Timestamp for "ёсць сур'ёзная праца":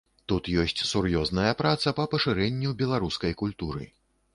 0.63-1.95